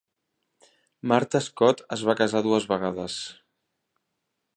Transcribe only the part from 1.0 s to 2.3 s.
Martha Scott es va